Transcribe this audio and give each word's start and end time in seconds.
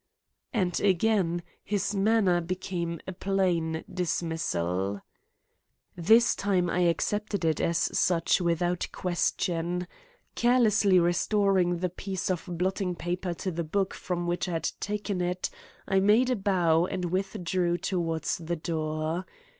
And 0.51 0.79
again 0.79 1.43
his 1.63 1.93
manner 1.93 2.41
became 2.41 2.99
a 3.07 3.13
plain 3.13 3.83
dismissal. 3.87 5.01
This 5.95 6.33
time 6.35 6.71
I 6.71 6.79
accepted 6.79 7.45
it 7.45 7.61
as 7.61 7.77
such 7.99 8.41
without 8.41 8.87
question. 8.91 9.85
Carelessly 10.33 10.97
restoring 10.97 11.77
the 11.77 11.89
piece 11.89 12.31
of 12.31 12.49
blotting 12.49 12.95
paper 12.95 13.35
to 13.35 13.51
the 13.51 13.63
book 13.63 13.93
from 13.93 14.25
which 14.25 14.49
I 14.49 14.53
had 14.53 14.71
taken 14.79 15.21
it, 15.21 15.51
I 15.87 15.99
made 15.99 16.31
a 16.31 16.35
bow 16.35 16.87
and 16.87 17.11
withdrew 17.11 17.77
toward 17.77 18.23
the 18.23 18.55
door. 18.55 19.27